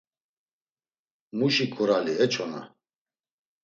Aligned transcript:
Muşi 1.37 1.65
ǩurali 1.75 2.13
e 2.23 2.25
çona! 2.33 2.61